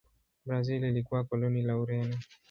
[0.45, 2.17] Brazil ilikuwa koloni la Ureno.